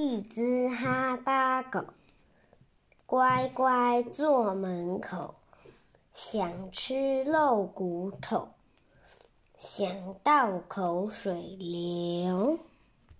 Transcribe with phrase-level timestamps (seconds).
[0.00, 1.84] 一只哈巴狗
[3.04, 5.34] 乖乖坐门口
[6.14, 8.50] 想吃肉骨头
[9.56, 12.57] 想到口水流。